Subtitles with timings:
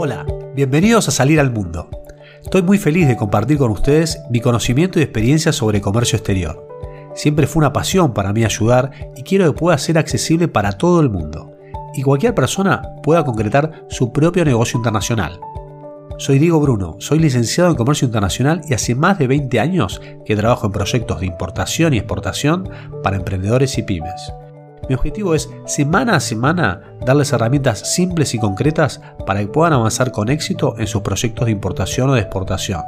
[0.00, 0.24] Hola,
[0.54, 1.90] bienvenidos a Salir al Mundo.
[2.40, 6.68] Estoy muy feliz de compartir con ustedes mi conocimiento y experiencia sobre comercio exterior.
[7.16, 11.00] Siempre fue una pasión para mí ayudar y quiero que pueda ser accesible para todo
[11.00, 11.50] el mundo
[11.94, 15.40] y cualquier persona pueda concretar su propio negocio internacional.
[16.16, 20.36] Soy Diego Bruno, soy licenciado en Comercio Internacional y hace más de 20 años que
[20.36, 22.70] trabajo en proyectos de importación y exportación
[23.02, 24.32] para emprendedores y pymes.
[24.88, 30.12] Mi objetivo es semana a semana darles herramientas simples y concretas para que puedan avanzar
[30.12, 32.82] con éxito en sus proyectos de importación o de exportación.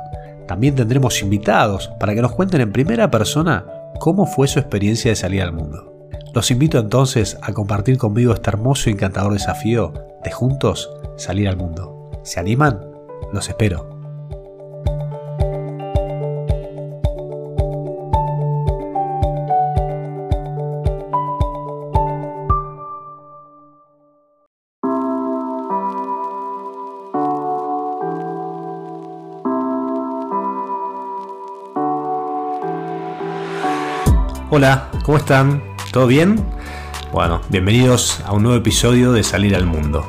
[0.46, 3.64] También tendremos invitados para que nos cuenten en primera persona
[3.98, 6.08] cómo fue su experiencia de salir al mundo.
[6.34, 11.56] Los invito entonces a compartir conmigo este hermoso y encantador desafío de juntos salir al
[11.56, 12.10] mundo.
[12.22, 12.80] ¿Se animan?
[13.32, 13.99] Los espero.
[34.52, 35.62] Hola, ¿cómo están?
[35.92, 36.44] ¿Todo bien?
[37.12, 40.04] Bueno, bienvenidos a un nuevo episodio de Salir al Mundo.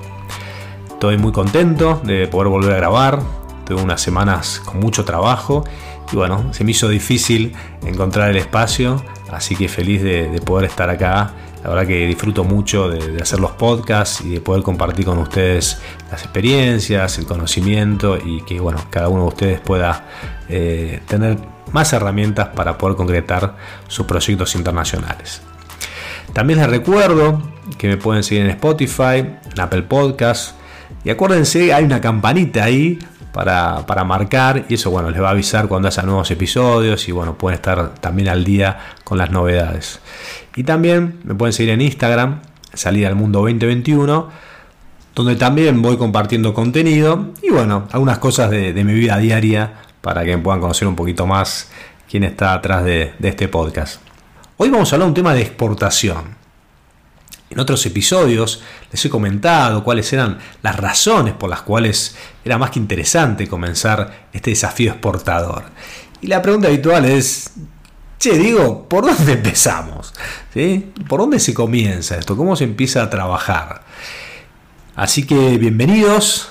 [0.90, 3.20] Estoy muy contento de poder volver a grabar.
[3.68, 5.64] Tuve unas semanas con mucho trabajo
[6.12, 7.54] y bueno, se me hizo difícil
[7.86, 11.34] encontrar el espacio, así que feliz de, poder estar acá.
[11.62, 15.80] La verdad que disfruto mucho de, hacer los podcasts y de poder compartir con ustedes
[16.10, 20.04] las experiencias, el conocimiento y que bueno, cada uno de ustedes pueda
[20.50, 21.38] eh, tener
[21.72, 23.56] más herramientas para poder concretar
[23.88, 25.42] sus proyectos internacionales.
[26.34, 27.42] También les recuerdo
[27.78, 30.56] que me pueden seguir en Spotify, en Apple Podcasts
[31.04, 33.00] y acuérdense, hay una campanita ahí
[33.34, 37.38] para, marcar y eso bueno, les va a avisar cuando haya nuevos episodios y bueno,
[37.38, 40.00] pueden estar también al día con las novedades.
[40.56, 42.42] Y también me pueden seguir en Instagram,
[42.74, 44.30] Salida al Mundo 2021,
[45.16, 50.38] donde también voy compartiendo contenido y bueno, algunas cosas de mi vida diaria para que
[50.38, 51.70] puedan conocer un poquito más
[52.10, 54.02] quién está atrás de, este podcast.
[54.58, 56.36] Hoy vamos a hablar de un tema de exportación.
[57.50, 62.72] En otros episodios les he comentado cuáles eran las razones por las cuales era más
[62.72, 65.66] que interesante comenzar este desafío exportador.
[66.22, 67.52] Y la pregunta habitual es,
[68.20, 70.14] che, digo, ¿por dónde empezamos?
[71.08, 72.38] ¿Por dónde se comienza esto?
[72.38, 73.84] ¿Cómo se empieza a trabajar?
[74.96, 76.50] Así que bienvenidos,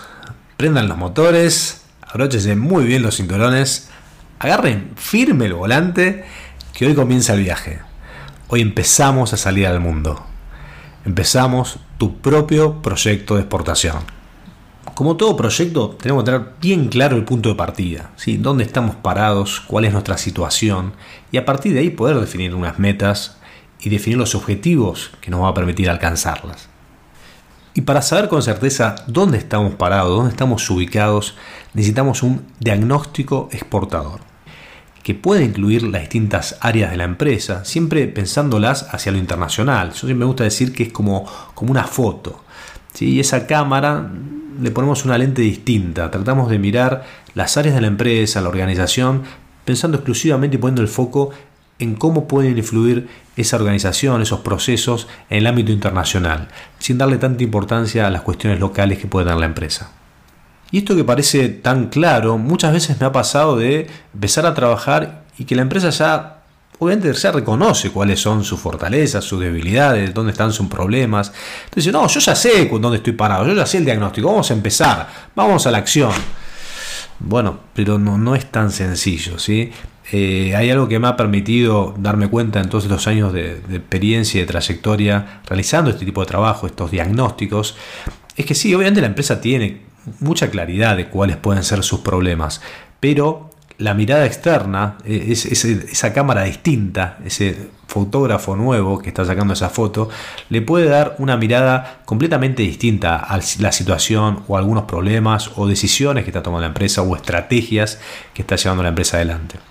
[0.56, 1.79] prendan los motores,
[2.10, 3.88] abróchense muy bien los cinturones,
[4.38, 6.24] agarren firme el volante,
[6.72, 7.80] que hoy comienza el viaje.
[8.48, 10.26] Hoy empezamos a salir al mundo.
[11.04, 13.98] Empezamos tu propio proyecto de exportación.
[14.94, 18.36] Como todo proyecto, tenemos que tener bien claro el punto de partida, ¿sí?
[18.38, 20.94] dónde estamos parados, cuál es nuestra situación,
[21.30, 23.38] y a partir de ahí poder definir unas metas
[23.78, 26.69] y definir los objetivos que nos va a permitir alcanzarlas.
[27.74, 31.36] Y para saber con certeza dónde estamos parados, dónde estamos ubicados,
[31.72, 34.20] necesitamos un diagnóstico exportador,
[35.04, 39.90] que puede incluir las distintas áreas de la empresa, siempre pensándolas hacia lo internacional.
[39.90, 42.42] Yo siempre me gusta decir que es como, como una foto.
[42.92, 43.10] ¿sí?
[43.10, 44.10] Y esa cámara
[44.60, 47.04] le ponemos una lente distinta, tratamos de mirar
[47.34, 49.22] las áreas de la empresa, la organización,
[49.64, 51.30] pensando exclusivamente y poniendo el foco
[51.80, 56.48] en cómo pueden influir esa organización, esos procesos en el ámbito internacional,
[56.78, 59.90] sin darle tanta importancia a las cuestiones locales que puede tener la empresa.
[60.70, 65.24] Y esto que parece tan claro, muchas veces me ha pasado de empezar a trabajar
[65.38, 66.42] y que la empresa ya,
[66.78, 71.32] obviamente, ya reconoce cuáles son sus fortalezas, sus debilidades, dónde están sus problemas.
[71.64, 74.54] Entonces, no, yo ya sé dónde estoy parado, yo ya sé el diagnóstico, vamos a
[74.54, 76.12] empezar, vamos a la acción.
[77.18, 79.72] Bueno, pero no, no es tan sencillo, ¿sí?
[80.12, 84.38] Eh, hay algo que me ha permitido darme cuenta en todos estos años de, experiencia
[84.38, 87.76] y de trayectoria realizando este tipo de trabajo, estos diagnósticos,
[88.36, 89.82] es que sí, obviamente la empresa tiene
[90.18, 92.60] mucha claridad de cuáles pueden ser sus problemas,
[92.98, 99.70] pero la mirada externa, e, esa cámara distinta, ese fotógrafo nuevo que está sacando esa
[99.70, 100.08] foto,
[100.48, 106.24] le puede dar una mirada completamente distinta a la situación o algunos problemas o decisiones
[106.24, 108.00] que está tomando la empresa o estrategias
[108.34, 109.69] que está llevando la empresa adelante.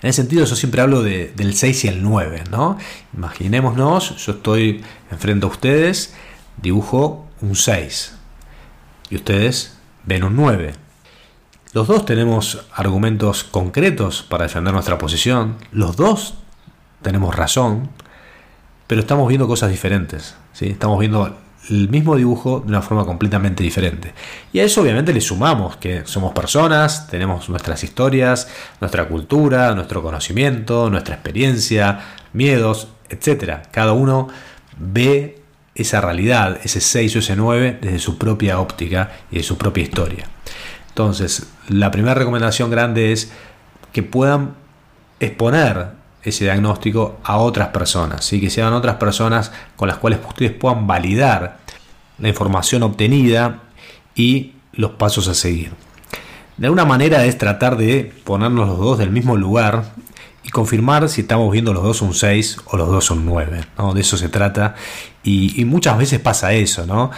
[0.00, 2.78] En ese sentido, yo siempre hablo del 6 y el 9, ¿no?
[3.16, 6.14] Imaginémonos, yo estoy enfrente a ustedes,
[6.56, 8.14] dibujo un 6
[9.10, 10.74] y ustedes ven un 9.
[11.72, 16.34] Los dos tenemos argumentos concretos para defender nuestra posición, los dos
[17.02, 17.90] tenemos razón,
[18.86, 20.66] pero estamos viendo cosas diferentes, ¿sí?
[20.66, 21.36] Estamos viendo
[21.68, 24.12] el mismo dibujo de una forma completamente diferente.
[24.52, 28.48] Y a eso obviamente le sumamos que somos personas, tenemos nuestras historias,
[28.80, 32.00] nuestra cultura, nuestro conocimiento, nuestra experiencia,
[32.32, 33.58] miedos, etc.
[33.70, 34.28] Cada uno
[34.78, 35.42] ve
[35.74, 39.82] esa realidad, ese 6 o ese 9, desde su propia óptica y de su propia
[39.82, 40.24] historia.
[40.88, 43.30] Entonces, la primera recomendación grande es
[43.92, 44.54] que puedan
[45.20, 45.92] exponer
[46.22, 50.86] ese diagnóstico a otras personas, y que sean otras personas con las cuales ustedes puedan
[50.86, 51.58] validar
[52.18, 53.60] la información obtenida
[54.14, 55.72] y los pasos a seguir.
[56.56, 59.84] De alguna manera es tratar de ponernos los dos del mismo lugar
[60.42, 63.60] y confirmar si estamos viendo los dos un 6 o los dos un 9.
[63.78, 63.94] ¿no?
[63.94, 64.74] De eso se trata
[65.22, 66.84] y, muchas veces pasa eso.
[66.84, 67.10] ¿no?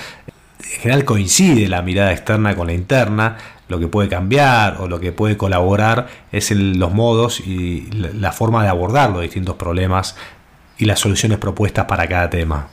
[0.59, 3.37] En general coincide la mirada externa con la interna,
[3.71, 8.65] lo que puede cambiar o lo que puede colaborar es los modos y la forma
[8.65, 10.17] de abordar los distintos problemas
[10.77, 12.69] y las soluciones propuestas para cada tema.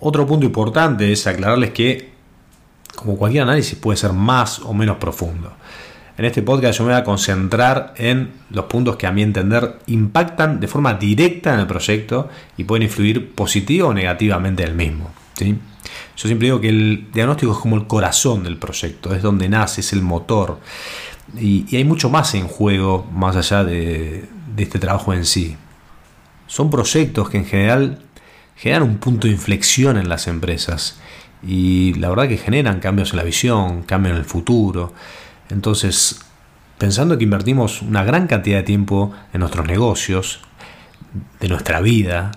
[0.00, 2.10] Otro punto importante es aclararles que,
[2.96, 5.52] como cualquier análisis, puede ser más o menos profundo.
[6.16, 9.78] En este podcast yo me voy a concentrar en los puntos que a mi entender
[9.86, 14.74] impactan de forma directa en el proyecto y pueden influir positivo o negativamente en el
[14.74, 15.12] mismo.
[15.46, 19.80] Yo siempre digo que el diagnóstico es como el corazón del proyecto, es donde nace,
[19.80, 20.58] es el motor.
[21.38, 24.24] Y, hay mucho más en juego más allá de,
[24.54, 25.56] de este trabajo en sí.
[26.46, 27.98] Son proyectos que en general
[28.56, 30.98] generan un punto de inflexión en las empresas
[31.42, 34.92] y la verdad que generan cambios en la visión, cambios en el futuro.
[35.50, 36.20] Entonces,
[36.78, 40.40] pensando que invertimos una gran cantidad de tiempo en nuestros negocios,
[41.40, 42.32] de nuestra vida,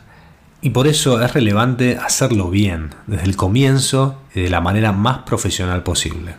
[0.61, 5.19] y por eso es relevante hacerlo bien, desde el comienzo y de la manera más
[5.19, 6.35] profesional posible.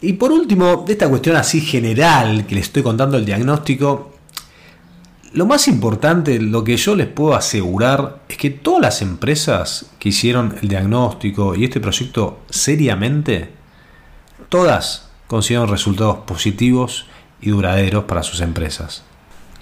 [0.00, 4.12] Y por último, de esta cuestión así general que les estoy contando el diagnóstico,
[5.34, 10.08] lo más importante, lo que yo les puedo asegurar, es que todas las empresas que
[10.08, 13.50] hicieron el diagnóstico y este proyecto seriamente,
[14.48, 17.06] todas consiguieron resultados positivos
[17.40, 19.04] y duraderos para sus empresas.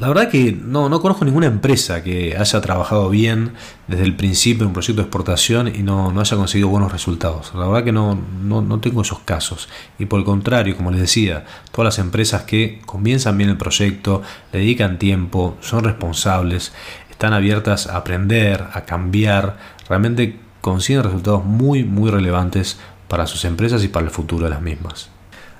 [0.01, 3.53] La verdad que no, no conozco ninguna empresa que haya trabajado bien
[3.87, 7.53] desde el principio en un proyecto de exportación y no, haya conseguido buenos resultados.
[7.55, 9.69] La verdad que no, no, tengo esos casos.
[9.99, 14.23] Y por el contrario, como les decía, todas las empresas que comienzan bien el proyecto,
[14.55, 16.73] le dedican tiempo, son responsables,
[17.11, 23.85] están abiertas a aprender, a cambiar, realmente consiguen resultados muy, muy relevantes para sus empresas
[23.85, 25.11] y para el futuro de las mismas.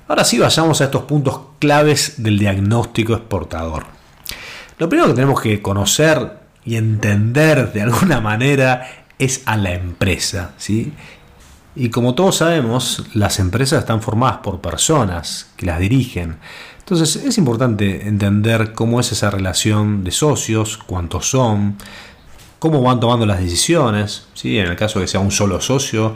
[0.07, 4.00] Ahora sí, vayamos a estos puntos claves del diagnóstico exportador.
[4.81, 10.55] Lo primero que tenemos que conocer y entender de alguna manera es a la empresa,
[10.57, 10.91] ¿sí?
[11.75, 16.37] Y como todos sabemos, las empresas están formadas por personas que las dirigen.
[16.79, 21.77] Entonces es importante entender cómo es esa relación de socios, cuántos son,
[22.57, 24.25] cómo van tomando las decisiones.
[24.33, 24.57] ¿sí?
[24.57, 26.15] En el caso de que sea un solo socio,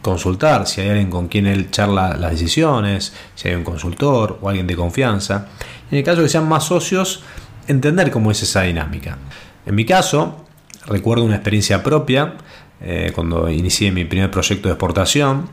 [0.00, 4.48] consultar si hay alguien con quien él charla las decisiones, si hay un consultor o
[4.48, 5.48] alguien de confianza.
[5.90, 7.22] En el caso de que sean más socios,
[7.66, 9.18] entender cómo es esa dinámica.
[9.66, 10.44] En mi caso,
[10.86, 12.34] recuerdo una experiencia propia
[12.80, 15.48] eh, cuando inicié mi primer proyecto de exportación.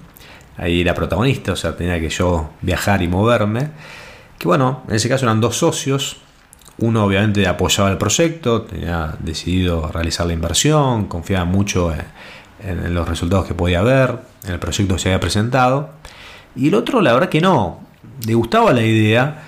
[0.57, 3.69] Ahí era protagonista, o sea, tenía que yo viajar y moverme.
[4.39, 6.17] Que bueno, en ese caso eran dos socios.
[6.79, 12.01] Uno obviamente apoyaba el proyecto, tenía decidido realizar la inversión, confiaba mucho en,
[12.63, 15.91] en los resultados que podía haber, en el proyecto que se había presentado.
[16.55, 17.81] Y el otro, la verdad que no,
[18.25, 19.43] le gustaba la idea,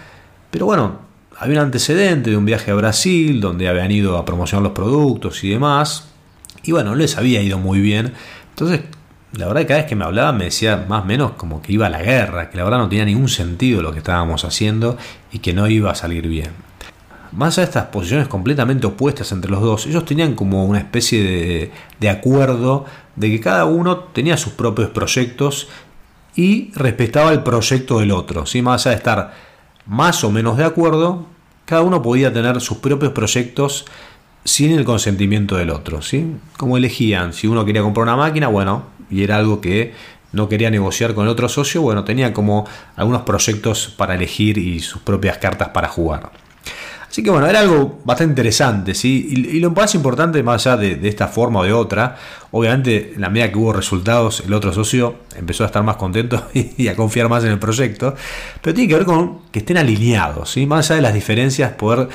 [0.52, 1.09] pero bueno,
[1.40, 5.44] había un antecedente de un viaje a Brasil donde habían ido a promocionar los productos
[5.46, 6.10] y demás.
[6.64, 8.14] Y bueno, les había ido muy bien.
[8.50, 8.82] Entonces,
[9.32, 11.88] la verdad cada vez que me hablaba me decía más o menos como que iba
[11.88, 14.98] a la guerra, que la verdad no tenía ningún sentido lo que estábamos haciendo
[15.32, 16.50] y que no iba a salir bien.
[17.32, 21.72] Más de estas posiciones completamente opuestas entre los dos, ellos tenían como una especie de,
[22.00, 22.86] de acuerdo
[23.16, 25.70] de que cada uno tenía sus propios proyectos
[26.36, 28.62] y respetaba el proyecto del otro, ¿sí?
[28.62, 29.49] más allá de estar
[29.90, 31.26] más o menos de acuerdo,
[31.66, 33.86] cada uno podía tener sus propios proyectos
[34.46, 36.36] sin el consentimiento del otro, ¿sí?
[36.58, 39.94] Como elegían, si uno quería comprar una máquina, bueno, y era algo que
[40.32, 44.80] no quería negociar con el otro socio, bueno, tenía como algunos proyectos para elegir y
[44.80, 46.30] sus propias cartas para jugar.
[47.10, 49.28] Así que bueno, era algo bastante interesante, ¿sí?
[49.32, 52.18] Y, lo más importante, más allá de, esta forma o de otra,
[52.52, 56.48] obviamente en la medida que hubo resultados, el otro socio empezó a estar más contento
[56.54, 58.16] y, a confiar más en el proyecto,
[58.62, 60.68] pero tiene que ver con que estén alineados, ¿sí?
[60.68, 62.10] Más allá de las diferencias, poder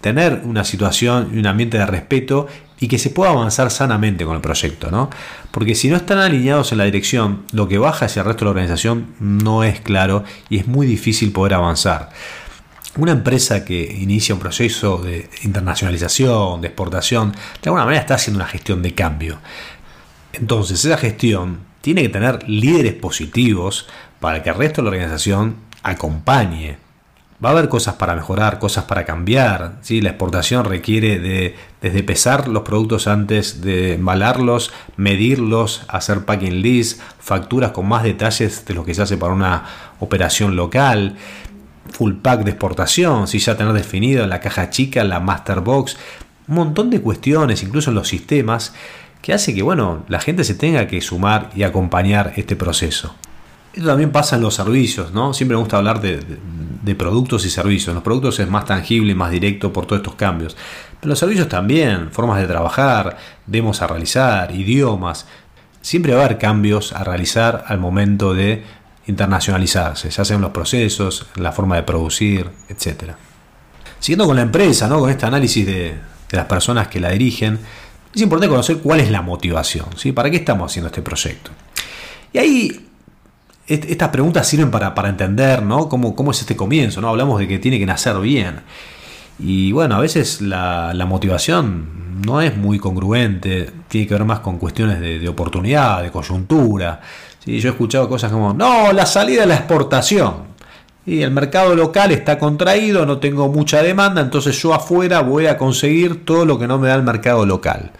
[0.00, 2.48] tener una situación y un ambiente de respeto
[2.80, 5.10] y que se pueda avanzar sanamente con el proyecto, ¿no?
[5.52, 8.46] Porque si no están alineados en la dirección, lo que baja hacia el resto de
[8.46, 12.10] la organización no es claro y es muy difícil poder avanzar.
[12.96, 18.38] Una empresa que inicia un proceso de internacionalización, de exportación, de alguna manera está haciendo
[18.38, 19.38] una gestión de cambio.
[20.32, 23.88] Entonces, esa gestión tiene que tener líderes positivos
[24.20, 26.78] para que el resto de la organización acompañe
[27.44, 29.78] va a haber cosas para mejorar, cosas para cambiar.
[29.82, 30.00] ¿sí?
[30.00, 37.00] La exportación requiere de desde pesar los productos antes de embalarlos, medirlos, hacer packing list,
[37.18, 39.64] facturas con más detalles de lo que se hace para una
[40.00, 41.16] operación local,
[41.90, 45.96] full pack de exportación, si ya tener definido la caja chica, la master box,
[46.48, 48.74] un montón de cuestiones, incluso en los sistemas,
[49.22, 53.14] que hace que bueno, la gente se tenga que sumar y acompañar este proceso.
[53.72, 55.34] Esto también pasa en los servicios, ¿no?
[55.34, 57.92] Siempre me gusta hablar de, productos y servicios.
[57.92, 60.56] Los productos es más tangible y más directo por todos estos cambios.
[61.00, 65.26] Pero los servicios también, formas de trabajar, demos a realizar, idiomas.
[65.80, 68.62] Siempre va a haber cambios a realizar al momento de
[69.06, 73.12] internacionalizarse, ya sea en los procesos, la forma de producir, etc.
[73.98, 75.00] Siguiendo con la empresa, ¿no?
[75.00, 75.72] con este análisis de,
[76.30, 77.58] de las personas que la dirigen,
[78.14, 80.12] es importante conocer cuál es la motivación, ¿sí?
[80.12, 81.50] ¿Para qué estamos haciendo este proyecto?
[82.32, 82.84] Y ahí
[83.66, 85.88] estas preguntas sirven para, entender ¿no?
[85.88, 87.00] ¿Cómo, cómo, es este comienzo.
[87.00, 87.08] ¿no?
[87.08, 88.60] Hablamos de que tiene que nacer bien.
[89.38, 94.58] Y bueno, a veces la, motivación no es muy congruente, tiene que ver más con
[94.58, 97.00] cuestiones de, oportunidad, de coyuntura.
[97.44, 97.60] ¿Sí?
[97.60, 100.54] Yo he escuchado cosas como, no, la salida de la exportación.
[101.06, 105.58] Y el mercado local está contraído, no tengo mucha demanda, entonces yo afuera voy a
[105.58, 107.90] conseguir todo lo que no me da el mercado local.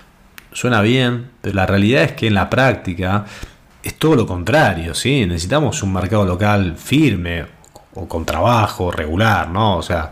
[0.52, 3.26] Suena bien, pero la realidad es que en la práctica
[3.82, 5.26] es todo lo contrario, ¿sí?
[5.26, 7.44] Necesitamos un mercado local firme
[7.94, 9.76] o con trabajo regular, ¿no?
[9.76, 10.10] O sea,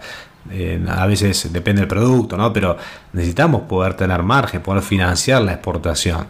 [0.88, 2.52] a veces depende del producto, ¿no?
[2.52, 2.76] Pero
[3.12, 6.26] necesitamos poder tener margen, poder financiar la exportación.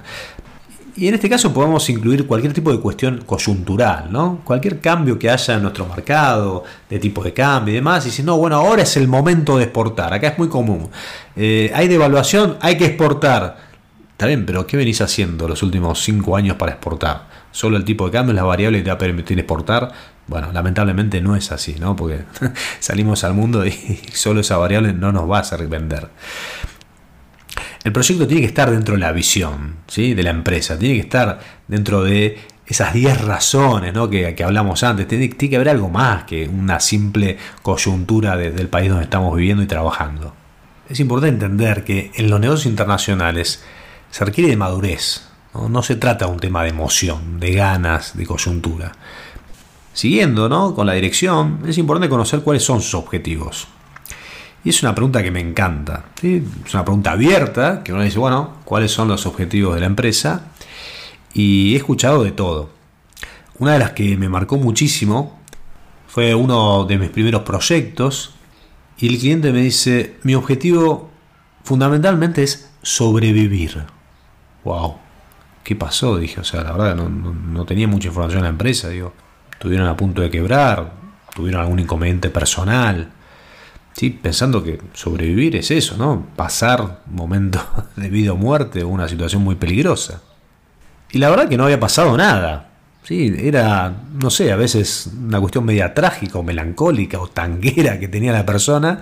[0.95, 4.41] Y en este caso podemos incluir cualquier tipo de cuestión coyuntural, ¿no?
[4.45, 8.23] Cualquier cambio que haya en nuestro mercado, de tipo de cambio y demás, y si
[8.23, 10.91] no, bueno, ahora es el momento de exportar, acá es muy común.
[11.35, 13.73] Eh, hay devaluación, hay que exportar.
[14.11, 17.27] Está bien, pero ¿qué venís haciendo los últimos cinco años para exportar?
[17.51, 19.93] ¿Solo el tipo de cambio es la variable que te va a permitir exportar?
[20.27, 21.97] Bueno, lamentablemente no es así, ¿no?
[21.97, 22.25] Porque
[22.81, 23.73] salimos al mundo y
[24.13, 26.09] solo esa variable no nos va a hacer vender.
[27.85, 30.15] El proyecto tiene que estar dentro de la visión ¿sí?
[30.15, 34.09] de la empresa, tiene que estar dentro de esas 10 razones ¿no?
[34.09, 35.09] que, hablamos antes.
[35.09, 39.67] Tiene, que haber algo más que una simple coyuntura del país donde estamos viviendo y
[39.67, 40.35] trabajando.
[40.89, 43.65] Es importante entender que en los negocios internacionales
[44.11, 45.29] se requiere de madurez.
[45.69, 45.83] ¿no?
[45.83, 48.93] se trata de un tema de emoción, de ganas, de coyuntura.
[49.93, 50.75] Siguiendo ¿no?
[50.75, 53.69] con la dirección, es importante conocer cuáles son sus objetivos.
[54.65, 56.07] Y es una pregunta que me encanta.
[56.23, 60.47] Es una pregunta abierta, que uno dice, bueno, ¿cuáles son los objetivos de la empresa?
[61.35, 62.71] Y he escuchado de todo.
[63.59, 65.41] Una de las que me marcó muchísimo
[66.07, 68.35] fue uno de mis primeros proyectos.
[68.99, 71.11] Y el cliente me dice, mi objetivo
[71.65, 73.85] fundamentalmente es sobrevivir
[74.65, 74.97] wow,
[75.65, 76.17] ¿qué pasó?
[76.17, 79.13] Dije, o sea, la verdad no, no, tenía mucha información en la empresa, digo,
[79.51, 80.93] estuvieron a punto de quebrar,
[81.35, 83.11] tuvieron algún inconveniente personal.
[83.93, 86.27] Sí, pensando que sobrevivir es eso, ¿no?
[86.35, 87.61] Pasar un momento
[87.97, 90.23] de vida o muerte o una situación muy peligrosa.
[91.11, 92.69] Y la verdad que no había pasado nada.
[93.03, 98.09] Sí, era, no sé, a veces una cuestión media trágica o melancólica o tanguera que
[98.09, 99.01] tenía la persona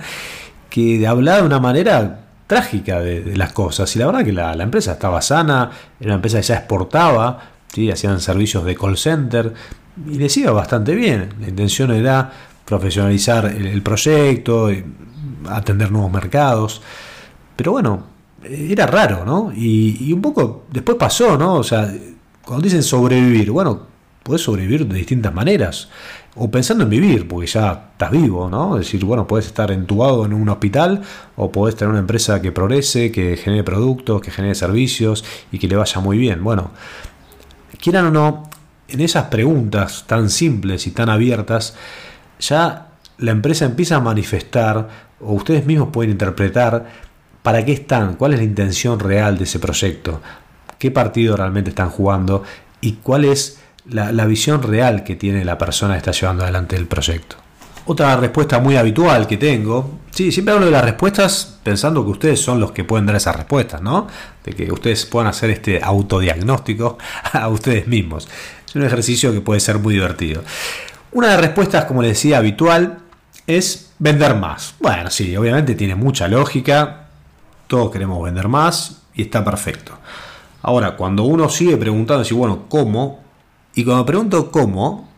[0.70, 3.94] que hablaba de una manera trágica de, las cosas.
[3.94, 5.70] Y la verdad que la, empresa estaba sana,
[6.00, 7.38] era una empresa que ya exportaba,
[7.72, 7.90] ¿sí?
[7.90, 9.52] hacían servicios de call center
[10.10, 11.34] y les iba bastante bien.
[11.40, 12.32] La intención era
[12.70, 14.70] profesionalizar el, proyecto,
[15.48, 16.80] atender nuevos mercados.
[17.56, 18.04] Pero bueno,
[18.44, 19.52] era raro, ¿no?
[19.54, 21.54] Y, y, un poco después pasó, ¿no?
[21.54, 21.92] O sea,
[22.44, 23.86] cuando dicen sobrevivir, bueno,
[24.22, 25.88] puedes sobrevivir de distintas maneras
[26.36, 28.78] o pensando en vivir, porque ya estás vivo, ¿no?
[28.78, 31.02] Es decir, bueno, puedes estar entubado en un hospital
[31.36, 35.66] o puedes tener una empresa que progrese, que genere productos, que genere servicios y que
[35.66, 36.44] le vaya muy bien.
[36.44, 36.70] Bueno,
[37.80, 38.48] quieran o no,
[38.86, 41.74] en esas preguntas tan simples y tan abiertas,
[42.40, 44.88] ya la empresa empieza a manifestar,
[45.20, 46.86] o ustedes mismos pueden interpretar,
[47.42, 50.20] para qué están, cuál es la intención real de ese proyecto,
[50.78, 52.42] qué partido realmente están jugando
[52.80, 56.86] y cuál es la, visión real que tiene la persona que está llevando adelante el
[56.86, 57.36] proyecto.
[57.86, 62.40] Otra respuesta muy habitual que tengo, sí, siempre hablo de las respuestas pensando que ustedes
[62.40, 64.06] son los que pueden dar esas respuestas, ¿no?
[64.44, 66.98] De que ustedes puedan hacer este autodiagnóstico
[67.32, 68.28] a ustedes mismos.
[68.66, 70.44] Es un ejercicio que puede ser muy divertido.
[71.12, 72.98] Una de las respuestas, como les decía, habitual
[73.46, 74.74] es vender más.
[74.80, 77.08] Bueno, sí, obviamente tiene mucha lógica,
[77.66, 79.98] todos queremos vender más y está perfecto.
[80.62, 83.24] Ahora, cuando uno sigue preguntando si, bueno, ¿cómo?
[83.74, 85.08] Y cuando pregunto cómo,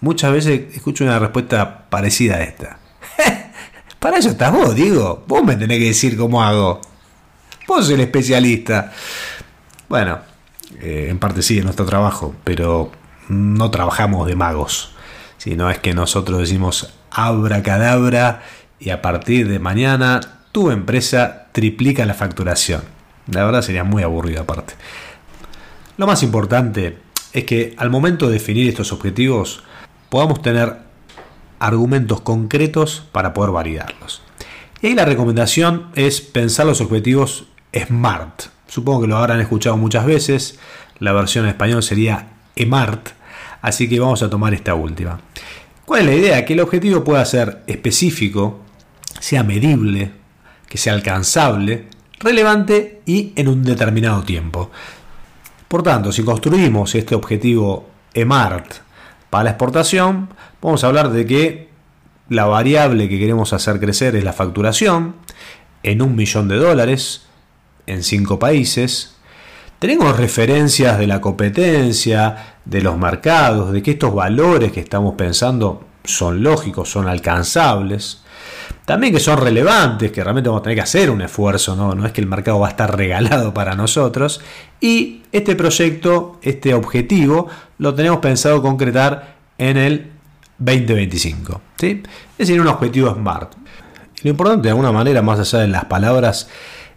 [0.00, 2.78] muchas veces escucho una respuesta parecida a esta.
[4.00, 5.24] Para eso estás vos, digo.
[5.26, 6.80] Vos me tenés que decir cómo hago.
[7.66, 8.92] Vos sos el especialista.
[9.88, 10.18] Bueno,
[10.80, 12.90] eh, en parte sí, es nuestro trabajo, pero
[13.28, 14.92] no trabajamos de magos.
[15.36, 18.42] Si no es que nosotros decimos abracadabra
[18.80, 20.20] y a partir de mañana
[20.52, 22.82] tu empresa triplica la facturación.
[23.30, 24.74] La verdad sería muy aburrido aparte.
[25.96, 26.98] Lo más importante
[27.32, 29.62] es que al momento de definir estos objetivos
[30.08, 30.76] podamos tener
[31.58, 34.22] argumentos concretos para poder validarlos.
[34.80, 38.44] Y ahí la recomendación es pensar los objetivos SMART.
[38.68, 40.58] Supongo que lo habrán escuchado muchas veces.
[40.98, 43.17] La versión en español sería EMART.
[43.60, 45.20] Así que vamos a tomar esta última.
[45.84, 46.44] ¿Cuál es la idea?
[46.44, 48.60] Que el objetivo pueda ser específico,
[49.20, 50.12] sea medible,
[50.68, 51.86] que sea alcanzable,
[52.20, 54.70] relevante y en un determinado tiempo.
[55.66, 58.76] Por tanto, si construimos este objetivo EMART
[59.30, 60.30] para la exportación,
[60.62, 61.68] vamos a hablar de que
[62.28, 65.16] la variable que queremos hacer crecer es la facturación
[65.82, 67.26] en un millón de dólares
[67.86, 69.14] en cinco países.
[69.78, 75.84] Tenemos referencias de la competencia, de los mercados, de que estos valores que estamos pensando
[76.04, 78.22] son lógicos, son alcanzables.
[78.84, 81.94] También que son relevantes, que realmente vamos a tener que hacer un esfuerzo, ¿no?
[81.94, 84.40] no es que el mercado va a estar regalado para nosotros.
[84.80, 87.48] Y este proyecto, este objetivo,
[87.78, 90.10] lo tenemos pensado concretar en el
[90.58, 91.60] 2025.
[91.78, 92.02] ¿sí?
[92.38, 93.54] Es decir, un objetivo SMART.
[94.22, 96.48] lo importante de alguna manera, más allá de las palabras,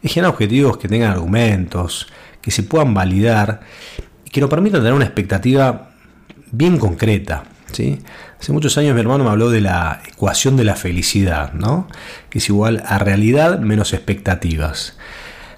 [0.01, 2.07] es generar objetivos que tengan argumentos,
[2.41, 3.61] que se puedan validar
[4.31, 5.91] que nos permitan tener una expectativa
[6.51, 7.43] bien concreta.
[7.71, 11.87] Hace muchos años mi hermano me habló de la ecuación de la felicidad, ¿no?
[12.29, 14.97] que es igual a realidad menos expectativas.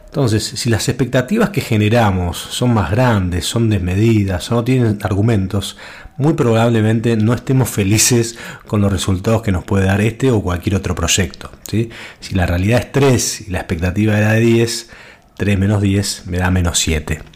[0.06, 5.75] Entonces, si las expectativas que generamos son más grandes, son desmedidas no tienen argumentos,
[6.18, 8.38] muy probablemente no estemos felices
[8.68, 11.50] con los resultados que nos puede dar este o cualquier otro proyecto.
[11.68, 11.89] ¿sí?
[12.20, 14.89] Si la realidad es 3 y la expectativa era de 10,
[15.36, 17.33] 3 menos 10 me da menos 7.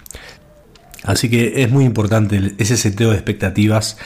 [1.08, 3.98] Así que es muy importante ese seteo de expectativas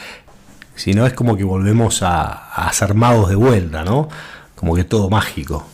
[0.74, 4.08] si no, es como que volvemos a, a ser magos de vuelta, ¿no?
[4.54, 5.66] Como que todo mágico.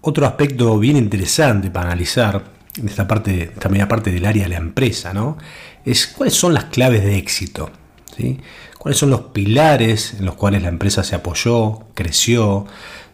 [0.00, 2.44] Otro aspecto bien interesante para analizar
[2.76, 5.36] en esta parte, esta parte del área de la empresa, ¿no?
[5.84, 7.70] Es cuáles son las claves de éxito,
[8.16, 8.40] ¿sí?
[8.78, 12.66] ¿Cuáles son los pilares en los cuales la empresa se apoyó, creció?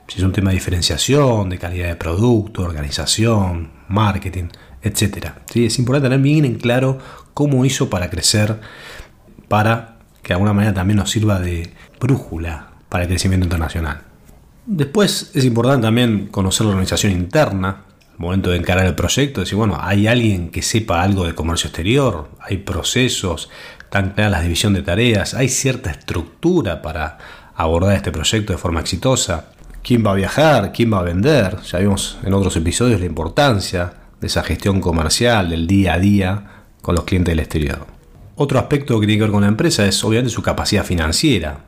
[0.06, 4.48] Si es un tema de diferenciación, de calidad de producto, organización, marketing,
[4.84, 5.28] etc.
[5.50, 5.66] ¿sí?
[5.66, 6.98] Es importante tener bien en claro
[7.32, 8.60] cómo hizo para crecer,
[9.48, 14.02] para que de alguna manera también nos sirva de brújula para el crecimiento internacional.
[14.66, 19.56] Después es importante también conocer la organización interna, al momento de encarar el proyecto, decir,
[19.56, 23.50] bueno, hay alguien que sepa algo de comercio exterior, hay procesos,
[23.90, 27.18] tan claras la división de tareas, hay cierta estructura para
[27.54, 29.46] abordar este proyecto de forma exitosa.
[29.82, 30.72] ¿Quién va a viajar?
[30.72, 31.58] ¿Quién va a vender?
[31.62, 36.50] Ya vimos en otros episodios la importancia de esa gestión comercial, del día a día
[36.82, 37.86] con los clientes del exterior.
[38.36, 41.58] Otro aspecto que tiene que ver con la empresa es obviamente su capacidad financiera.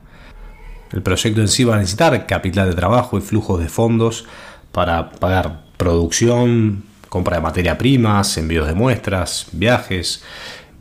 [0.93, 4.27] El proyecto en sí va a necesitar capital de trabajo y flujos de fondos
[4.73, 10.23] para pagar producción, compra de materia primas, envíos de muestras, viajes,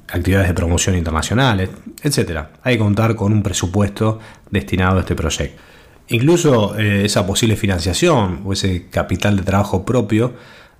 [0.08, 1.70] actividades de promoción internacionales,
[2.02, 2.46] etc.
[2.64, 5.62] Hay que contar con un presupuesto destinado a este proyecto.
[6.08, 10.34] Incluso eh, esa posible financiación o ese capital de trabajo propio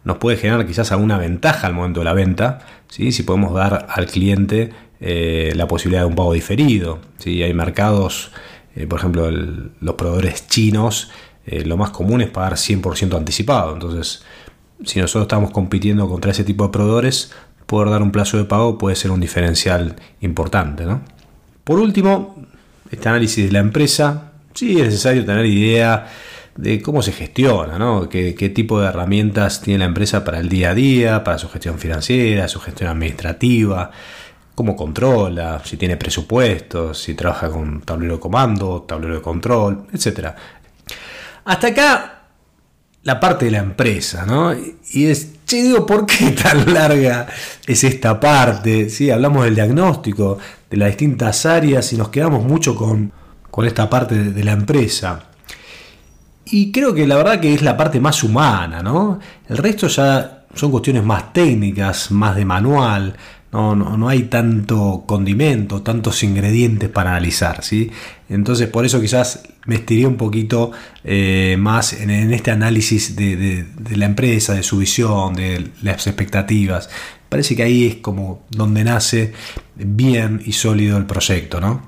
[0.06, 3.12] nos puede generar quizás alguna ventaja al momento de la venta, ¿sí?
[3.12, 7.00] si podemos dar al cliente eh, la posibilidad de un pago diferido.
[7.18, 7.44] ¿sí?
[7.44, 8.32] Hay mercados,
[8.76, 11.12] eh, por ejemplo, los proveedores chinos,
[11.48, 13.74] eh, lo más común es pagar 100% anticipado.
[13.74, 14.24] Entonces,
[14.84, 17.34] si nosotros estamos compitiendo contra ese tipo de proveedores,
[17.66, 20.86] poder dar un plazo de pago puede ser un diferencial importante.
[21.64, 22.36] Por último,
[22.92, 26.08] este análisis de la empresa, sí es necesario tener idea
[26.56, 28.08] de cómo se gestiona, ¿no?
[28.10, 31.78] ¿Qué, tipo de herramientas tiene la empresa para el día a día, para su gestión
[31.80, 33.92] financiera, su gestión administrativa,
[34.56, 40.30] cómo controla, si tiene presupuestos, si trabaja con tablero de comando, tablero de control, etc.
[41.44, 42.12] Hasta acá
[43.04, 44.54] la parte de la empresa, ¿no?
[44.54, 47.28] Y es, che, digo, ¿por qué tan larga
[47.68, 48.90] es esta parte?
[48.90, 49.12] ¿Sí?
[49.12, 50.38] Hablamos del diagnóstico,
[50.70, 53.12] de las distintas áreas y nos quedamos mucho con,
[53.52, 55.35] con esta parte de la empresa.
[56.46, 59.20] Y creo que la verdad que es la parte más humana, ¿no?
[59.50, 63.16] El resto ya son cuestiones más técnicas, más de manual,
[63.56, 67.90] no, hay tanto condimento, tantos ingredientes para analizar, ¿sí?
[68.28, 70.72] Entonces por eso quizás me estiré un poquito
[71.04, 76.90] eh, más en, este análisis de, la empresa, de su visión, de las expectativas.
[77.30, 79.34] Parece que ahí es como donde nace
[79.76, 81.82] bien y sólido el proyecto, ¿no?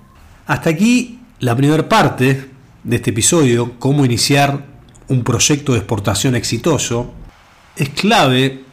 [0.46, 2.57] Hasta aquí la primera parte
[2.88, 4.66] de este episodio, cómo iniciar
[5.10, 7.14] un proyecto de exportación exitoso.
[7.76, 8.64] Es clave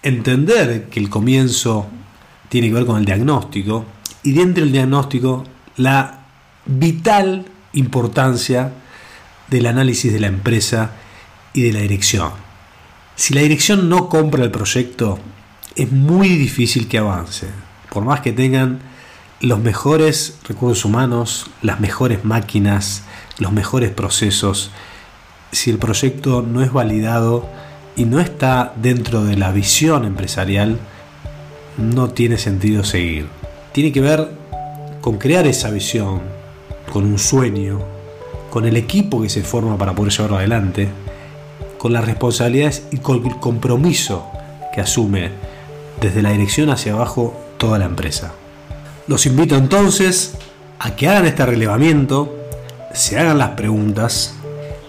[0.00, 1.88] entender que el comienzo
[2.48, 3.84] tiene que ver con el diagnóstico
[4.22, 5.42] y dentro del diagnóstico
[5.76, 6.20] la
[6.66, 8.72] vital importancia
[9.48, 10.92] del análisis de la empresa
[11.52, 12.30] y de la dirección.
[13.16, 15.18] Si la dirección no compra el proyecto,
[15.74, 17.48] es muy difícil que avance.
[17.90, 18.78] Por más que tengan
[19.44, 23.02] los mejores recursos humanos, las mejores máquinas,
[23.38, 24.70] los mejores procesos,
[25.52, 27.46] si el proyecto no es validado
[27.94, 30.78] y no está dentro de la visión empresarial,
[31.76, 33.26] no tiene sentido seguir.
[33.72, 34.30] Tiene que ver
[35.02, 36.22] con crear esa visión,
[36.90, 37.80] con un sueño,
[38.50, 40.88] con el equipo que se forma para poder llevarlo adelante,
[41.76, 44.30] con las responsabilidades y con el compromiso
[44.74, 45.32] que asume
[46.00, 48.32] desde la dirección hacia abajo toda la empresa.
[49.06, 50.34] Los invito entonces
[50.78, 52.34] a que hagan este relevamiento,
[52.92, 54.34] se hagan las preguntas,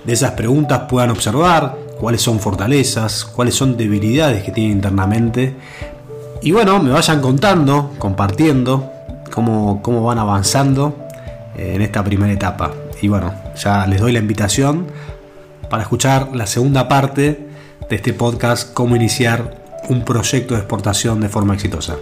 [0.06, 5.56] de esas preguntas puedan observar cuáles son fortalezas, cuáles son debilidades que tienen internamente
[6.46, 8.92] y bueno, me vayan contando, compartiendo
[9.34, 11.08] cómo, cómo van avanzando
[11.58, 12.72] eh, en esta primera etapa.
[13.02, 14.86] Y bueno, ya les doy la invitación
[15.72, 17.48] para escuchar la segunda parte
[17.90, 21.96] de este podcast, cómo iniciar un proyecto de exportación de forma exitosa.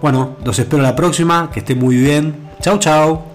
[0.00, 2.50] Bueno, los espero la próxima, que estén muy bien.
[2.60, 3.29] Chao, chao.